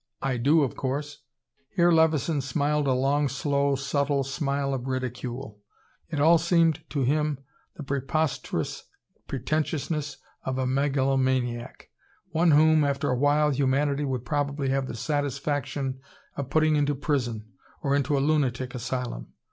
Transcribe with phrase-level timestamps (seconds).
[0.23, 1.19] "I do, of course."
[1.75, 5.59] Here Levison smiled a long, slow, subtle smile of ridicule.
[6.09, 7.37] It all seemed to him
[7.75, 8.85] the preposterous
[9.27, 11.91] pretentiousness of a megalomaniac
[12.31, 15.99] one whom, after a while, humanity would probably have the satisfaction
[16.35, 17.51] of putting into prison,
[17.83, 19.27] or into a lunatic asylum.